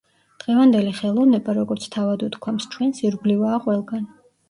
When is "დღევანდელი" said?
0.43-0.93